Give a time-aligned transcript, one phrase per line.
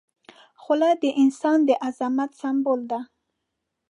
[0.61, 2.99] خولۍ د انسان د عظمت سمبول ده.